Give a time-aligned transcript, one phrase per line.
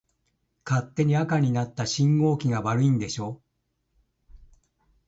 [0.67, 3.39] 勝手に赤になった信号機が悪いんでしょ。